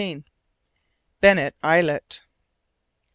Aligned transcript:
BENNET 1.21 1.53
ISLET. 1.61 2.21